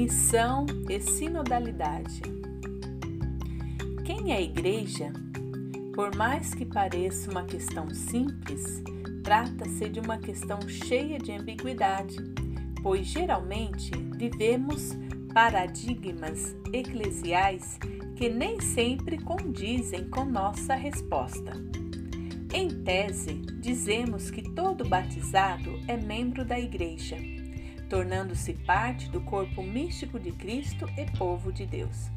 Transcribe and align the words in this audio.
Missão 0.00 0.64
e 0.88 1.00
sinodalidade. 1.00 2.22
Quem 4.04 4.32
é 4.32 4.40
igreja? 4.40 5.12
Por 5.92 6.14
mais 6.14 6.54
que 6.54 6.64
pareça 6.64 7.28
uma 7.28 7.42
questão 7.42 7.92
simples, 7.92 8.80
trata-se 9.24 9.88
de 9.88 9.98
uma 9.98 10.16
questão 10.16 10.60
cheia 10.68 11.18
de 11.18 11.32
ambiguidade, 11.32 12.16
pois 12.80 13.08
geralmente 13.08 13.90
vivemos 14.16 14.96
paradigmas 15.34 16.54
eclesiais 16.72 17.76
que 18.14 18.28
nem 18.28 18.60
sempre 18.60 19.18
condizem 19.18 20.08
com 20.08 20.24
nossa 20.24 20.76
resposta. 20.76 21.54
Em 22.54 22.68
tese, 22.84 23.34
dizemos 23.60 24.30
que 24.30 24.42
todo 24.42 24.88
batizado 24.88 25.76
é 25.88 25.96
membro 25.96 26.44
da 26.44 26.56
igreja 26.56 27.16
tornando-se 27.88 28.52
parte 28.52 29.08
do 29.08 29.20
corpo 29.20 29.62
místico 29.62 30.18
de 30.18 30.32
Cristo 30.32 30.88
e 30.96 31.04
povo 31.16 31.52
de 31.52 31.66
Deus. 31.66 32.10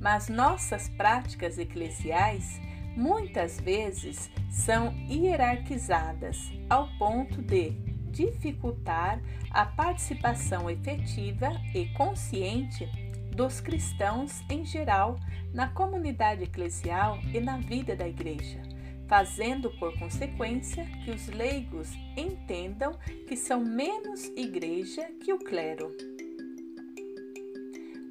Mas 0.00 0.28
nossas 0.28 0.88
práticas 0.88 1.58
eclesiais 1.58 2.60
muitas 2.96 3.60
vezes 3.60 4.30
são 4.50 4.94
hierarquizadas 5.08 6.52
ao 6.68 6.88
ponto 6.98 7.42
de 7.42 7.70
dificultar 8.10 9.20
a 9.50 9.66
participação 9.66 10.70
efetiva 10.70 11.50
e 11.74 11.86
consciente 11.94 12.86
dos 13.34 13.60
cristãos 13.60 14.42
em 14.48 14.64
geral 14.64 15.18
na 15.52 15.68
comunidade 15.68 16.44
eclesial 16.44 17.18
e 17.32 17.40
na 17.40 17.56
vida 17.58 17.96
da 17.96 18.06
igreja 18.06 18.73
fazendo 19.08 19.70
por 19.78 19.98
consequência 19.98 20.84
que 21.04 21.10
os 21.10 21.28
leigos 21.28 21.90
entendam 22.16 22.98
que 23.26 23.36
são 23.36 23.64
menos 23.64 24.24
igreja 24.36 25.06
que 25.22 25.32
o 25.32 25.38
clero. 25.38 25.94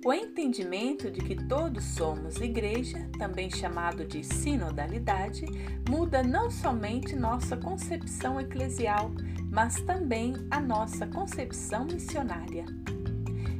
O 0.05 0.11
entendimento 0.11 1.09
de 1.09 1.22
que 1.22 1.47
todos 1.47 1.81
somos 1.85 2.35
igreja, 2.41 3.09
também 3.17 3.50
chamado 3.50 4.05
de 4.05 4.22
sinodalidade, 4.22 5.45
muda 5.89 6.22
não 6.22 6.52
somente 6.52 7.16
nossa 7.16 7.55
concepção 7.55 8.39
eclesial, 8.39 9.11
mas 9.50 9.75
também 9.83 10.33
a 10.52 10.59
nossa 10.59 11.07
concepção 11.07 11.85
missionária. 11.85 12.66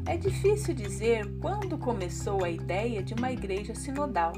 É 0.06 0.18
difícil 0.18 0.74
dizer 0.74 1.26
quando 1.40 1.78
começou 1.78 2.44
a 2.44 2.50
ideia 2.50 3.02
de 3.02 3.14
uma 3.14 3.32
igreja 3.32 3.74
sinodal. 3.74 4.34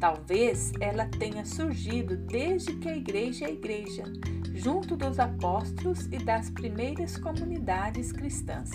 Talvez 0.00 0.72
ela 0.80 1.06
tenha 1.06 1.44
surgido 1.44 2.16
desde 2.16 2.74
que 2.76 2.88
a 2.88 2.96
igreja 2.96 3.46
é 3.46 3.52
igreja, 3.52 4.04
junto 4.54 4.96
dos 4.96 5.18
apóstolos 5.18 6.06
e 6.06 6.18
das 6.18 6.50
primeiras 6.50 7.16
comunidades 7.16 8.12
cristãs. 8.12 8.70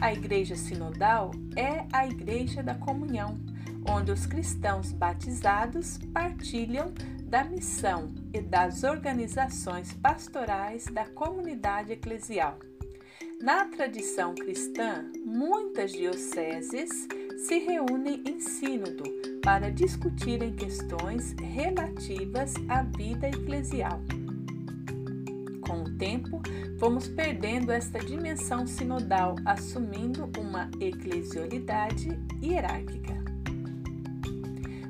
A 0.00 0.12
igreja 0.12 0.56
sinodal 0.56 1.32
é 1.56 1.86
a 1.92 2.06
igreja 2.06 2.62
da 2.62 2.74
comunhão, 2.74 3.38
onde 3.88 4.12
os 4.12 4.26
cristãos 4.26 4.92
batizados 4.92 5.98
partilham 6.12 6.92
da 7.24 7.42
missão 7.44 8.12
e 8.32 8.40
das 8.40 8.84
organizações 8.84 9.92
pastorais 9.94 10.84
da 10.86 11.04
comunidade 11.06 11.92
eclesial. 11.92 12.58
Na 13.40 13.64
tradição 13.64 14.34
cristã, 14.34 15.04
muitas 15.24 15.92
dioceses 15.92 17.08
se 17.46 17.58
reúnem 17.58 18.22
em 18.26 18.38
sínodo 18.38 19.04
para 19.42 19.70
discutirem 19.70 20.52
questões 20.52 21.34
relativas 21.40 22.54
à 22.68 22.82
vida 22.82 23.28
eclesial. 23.28 24.00
Com 25.60 25.82
o 25.82 25.96
tempo, 25.96 26.40
fomos 26.78 27.08
perdendo 27.08 27.72
esta 27.72 27.98
dimensão 27.98 28.66
sinodal, 28.66 29.34
assumindo 29.44 30.30
uma 30.38 30.70
eclesiolidade 30.80 32.18
hierárquica. 32.40 33.20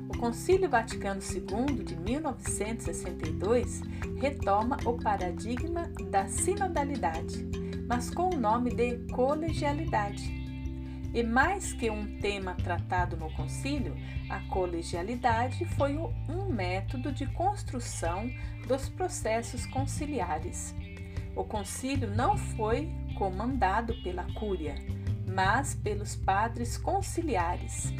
O 0.07 0.17
Concílio 0.17 0.69
Vaticano 0.69 1.19
II 1.21 1.83
de 1.83 1.95
1962 1.95 3.81
retoma 4.17 4.77
o 4.85 4.93
paradigma 4.93 5.89
da 6.09 6.27
sinodalidade, 6.27 7.47
mas 7.87 8.09
com 8.09 8.29
o 8.33 8.39
nome 8.39 8.73
de 8.73 8.97
colegialidade 9.11 10.42
e 11.13 11.21
mais 11.21 11.73
que 11.73 11.89
um 11.89 12.17
tema 12.19 12.55
tratado 12.55 13.15
no 13.15 13.31
concílio, 13.33 13.95
a 14.29 14.39
colegialidade 14.49 15.63
foi 15.65 15.95
um 15.95 16.51
método 16.51 17.11
de 17.11 17.27
construção 17.27 18.29
dos 18.67 18.89
processos 18.89 19.65
conciliares. 19.67 20.73
O 21.35 21.43
concílio 21.43 22.09
não 22.09 22.37
foi 22.37 22.91
comandado 23.15 23.93
pela 24.01 24.23
cúria, 24.33 24.75
mas 25.27 25.75
pelos 25.75 26.15
padres 26.15 26.77
conciliares. 26.77 27.93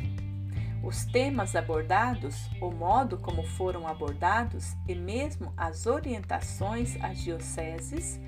Os 0.84 1.06
temas 1.06 1.56
abordados, 1.56 2.50
o 2.59 2.69
modo 2.69 3.18
como 3.18 3.44
foram 3.44 3.88
abordados 3.88 4.75
e 4.88 4.94
mesmo 4.94 5.53
as 5.56 5.85
orientações 5.85 6.97
às 7.02 7.19
dioceses 7.19 8.19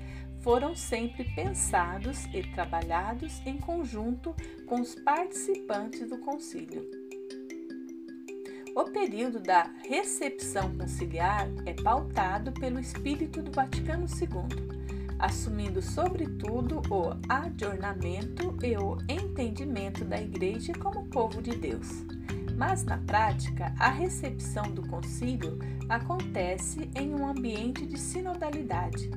foram 0.46 0.76
sempre 0.76 1.24
pensados 1.34 2.24
e 2.32 2.40
trabalhados 2.40 3.42
em 3.44 3.58
conjunto 3.58 4.32
com 4.64 4.80
os 4.80 4.94
participantes 4.94 6.08
do 6.08 6.18
concílio. 6.18 6.88
O 8.76 8.84
período 8.84 9.40
da 9.40 9.68
recepção 9.88 10.72
conciliar 10.78 11.48
é 11.66 11.72
pautado 11.72 12.52
pelo 12.52 12.78
espírito 12.78 13.42
do 13.42 13.50
Vaticano 13.50 14.06
II, 14.06 15.18
assumindo 15.18 15.82
sobretudo 15.82 16.80
o 16.92 17.10
adornamento 17.28 18.56
e 18.62 18.76
o 18.76 18.98
entendimento 19.08 20.04
da 20.04 20.22
Igreja 20.22 20.72
como 20.74 21.08
povo 21.08 21.42
de 21.42 21.56
Deus. 21.56 21.88
Mas 22.56 22.84
na 22.84 22.98
prática, 22.98 23.74
a 23.80 23.88
recepção 23.88 24.70
do 24.70 24.86
concílio 24.86 25.58
acontece 25.88 26.88
em 26.94 27.12
um 27.12 27.26
ambiente 27.26 27.84
de 27.84 27.98
sinodalidade 27.98 29.10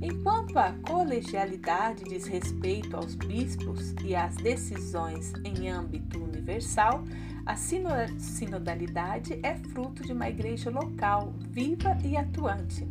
Enquanto 0.00 0.58
a 0.58 0.72
colegialidade 0.72 2.04
diz 2.04 2.26
respeito 2.26 2.96
aos 2.96 3.14
bispos 3.14 3.94
e 4.04 4.14
às 4.14 4.36
decisões 4.36 5.32
em 5.42 5.70
âmbito 5.70 6.22
universal, 6.22 7.02
a 7.46 7.56
sinodalidade 7.56 9.38
é 9.42 9.54
fruto 9.54 10.02
de 10.02 10.12
uma 10.12 10.28
igreja 10.28 10.68
local, 10.70 11.32
viva 11.48 11.96
e 12.04 12.16
atuante, 12.16 12.86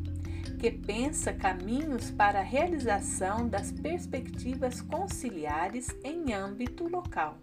que 0.58 0.72
pensa 0.72 1.34
caminhos 1.34 2.10
para 2.10 2.40
a 2.40 2.44
realização 2.44 3.48
das 3.48 3.72
perspectivas 3.72 4.82
conciliares 4.82 5.88
em 6.04 6.34
âmbito 6.34 6.88
local. 6.88 7.38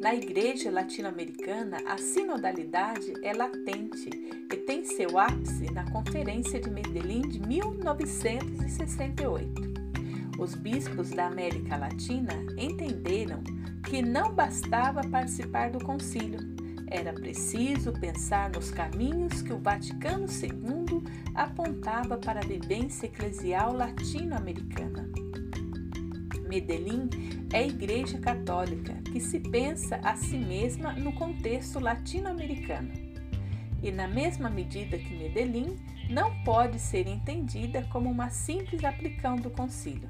Na 0.00 0.14
igreja 0.14 0.70
latino-americana, 0.70 1.78
a 1.86 1.98
sinodalidade 1.98 3.12
é 3.22 3.32
latente 3.32 4.08
e 4.52 4.56
tem 4.56 4.84
seu 4.84 5.18
ápice 5.18 5.64
na 5.72 5.90
Conferência 5.90 6.60
de 6.60 6.70
Medellín 6.70 7.22
de 7.22 7.40
1968. 7.40 9.68
Os 10.38 10.54
bispos 10.54 11.10
da 11.10 11.26
América 11.26 11.76
Latina 11.76 12.32
entenderam 12.56 13.42
que 13.88 14.00
não 14.00 14.32
bastava 14.32 15.00
participar 15.08 15.70
do 15.70 15.84
concílio, 15.84 16.38
era 16.90 17.12
preciso 17.12 17.92
pensar 17.92 18.50
nos 18.50 18.70
caminhos 18.70 19.42
que 19.42 19.52
o 19.52 19.58
Vaticano 19.58 20.26
II 20.26 21.02
apontava 21.34 22.16
para 22.16 22.40
a 22.40 22.46
vivência 22.46 23.06
eclesial 23.06 23.74
latino-americana. 23.74 25.10
Medellín 26.48 27.10
é 27.52 27.58
a 27.58 27.66
Igreja 27.66 28.18
Católica 28.18 28.94
que 29.12 29.20
se 29.20 29.38
pensa 29.38 29.96
a 30.02 30.16
si 30.16 30.38
mesma 30.38 30.94
no 30.94 31.12
contexto 31.12 31.78
latino-americano. 31.78 32.90
E, 33.82 33.92
na 33.92 34.08
mesma 34.08 34.48
medida 34.48 34.98
que 34.98 35.14
Medellín, 35.14 35.76
não 36.08 36.42
pode 36.42 36.78
ser 36.78 37.06
entendida 37.06 37.82
como 37.92 38.10
uma 38.10 38.30
simples 38.30 38.82
aplicão 38.82 39.36
do 39.36 39.50
concílio. 39.50 40.08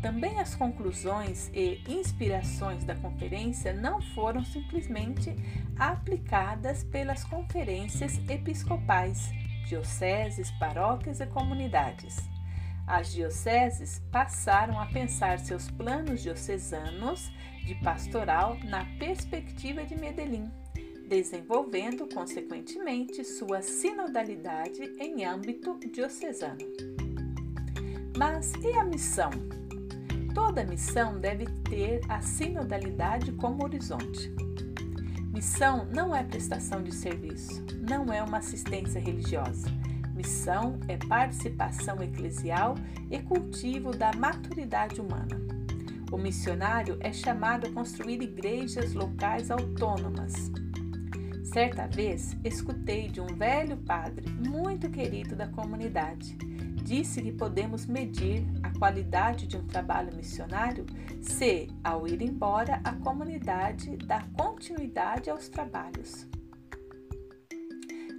Também 0.00 0.40
as 0.40 0.54
conclusões 0.54 1.50
e 1.54 1.82
inspirações 1.86 2.84
da 2.84 2.94
conferência 2.96 3.72
não 3.72 4.00
foram 4.00 4.42
simplesmente 4.44 5.34
aplicadas 5.78 6.82
pelas 6.82 7.24
conferências 7.24 8.18
episcopais, 8.28 9.30
dioceses, 9.66 10.50
paróquias 10.52 11.20
e 11.20 11.26
comunidades 11.26 12.33
as 12.86 13.12
dioceses 13.12 14.02
passaram 14.10 14.78
a 14.78 14.86
pensar 14.86 15.38
seus 15.38 15.70
planos 15.70 16.22
diocesanos 16.22 17.30
de 17.64 17.74
pastoral 17.76 18.58
na 18.64 18.84
perspectiva 18.98 19.84
de 19.84 19.96
Medellín, 19.96 20.50
desenvolvendo, 21.08 22.06
consequentemente, 22.06 23.24
sua 23.24 23.62
sinodalidade 23.62 24.82
em 24.98 25.24
âmbito 25.24 25.78
diocesano. 25.92 26.58
Mas 28.16 28.52
e 28.62 28.72
a 28.72 28.84
missão? 28.84 29.30
Toda 30.34 30.64
missão 30.64 31.18
deve 31.18 31.46
ter 31.68 32.00
a 32.08 32.20
sinodalidade 32.20 33.32
como 33.32 33.64
horizonte. 33.64 34.30
Missão 35.32 35.86
não 35.86 36.14
é 36.14 36.22
prestação 36.22 36.82
de 36.82 36.94
serviço, 36.94 37.64
não 37.80 38.12
é 38.12 38.22
uma 38.22 38.38
assistência 38.38 39.00
religiosa 39.00 39.68
Missão 40.14 40.78
é 40.86 40.96
participação 40.96 42.00
eclesial 42.00 42.76
e 43.10 43.18
cultivo 43.18 43.90
da 43.90 44.12
maturidade 44.12 45.00
humana. 45.00 45.40
O 46.12 46.16
missionário 46.16 46.96
é 47.00 47.12
chamado 47.12 47.66
a 47.66 47.72
construir 47.72 48.22
igrejas 48.22 48.94
locais 48.94 49.50
autônomas. 49.50 50.52
Certa 51.42 51.88
vez, 51.88 52.36
escutei 52.44 53.08
de 53.08 53.20
um 53.20 53.26
velho 53.26 53.76
padre 53.78 54.30
muito 54.30 54.88
querido 54.88 55.34
da 55.34 55.48
comunidade. 55.48 56.36
Disse 56.84 57.20
que 57.20 57.32
podemos 57.32 57.86
medir 57.86 58.46
a 58.62 58.70
qualidade 58.78 59.48
de 59.48 59.56
um 59.56 59.66
trabalho 59.66 60.14
missionário 60.14 60.86
se, 61.20 61.68
ao 61.82 62.06
ir 62.06 62.22
embora, 62.22 62.80
a 62.84 62.92
comunidade 62.92 63.96
dá 63.96 64.22
continuidade 64.36 65.28
aos 65.28 65.48
trabalhos. 65.48 66.26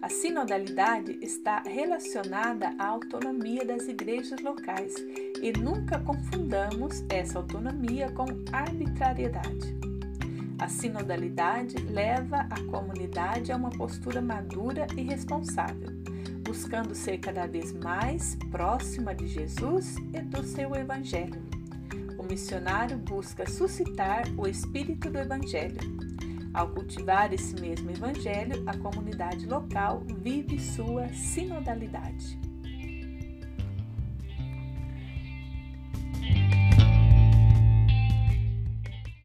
A 0.06 0.10
sinodalidade 0.10 1.18
está 1.19 1.63
relacionada 1.66 2.75
à 2.78 2.90
autonomia 2.90 3.66
das 3.66 3.88
igrejas 3.88 4.40
locais 4.40 4.94
e 5.42 5.52
nunca 5.52 6.00
confundamos 6.00 7.04
essa 7.10 7.40
autonomia 7.40 8.12
com 8.12 8.25
arbitrariedade. 8.52 9.75
A 10.60 10.68
sinodalidade 10.68 11.78
leva 11.88 12.48
a 12.52 12.62
comunidade 12.69 13.52
a 13.52 13.57
uma 13.57 13.72
postura 13.72 14.22
madura 14.22 14.86
e 14.96 15.02
responsável, 15.02 15.90
buscando 16.44 16.94
ser 16.94 17.18
cada 17.18 17.48
vez 17.48 17.74
mais 17.74 18.38
próxima 18.52 19.16
de 19.16 19.25
Jesus 19.25 19.96
e 20.13 20.22
do 20.22 20.44
seu 20.44 20.75
Evangelho. 20.75 21.42
O 22.19 22.24
missionário 22.24 22.96
busca 23.00 23.50
suscitar 23.50 24.25
o 24.38 24.48
espírito 24.48 25.10
do 25.10 25.18
Evangelho, 25.18 25.94
ao 26.56 26.69
cultivar 26.69 27.34
esse 27.34 27.60
mesmo 27.60 27.92
evangelho, 27.92 28.63
a 28.66 28.78
comunidade 28.78 29.46
local 29.46 30.02
vive 30.07 30.57
sua 30.57 31.12
sinodalidade. 31.13 32.44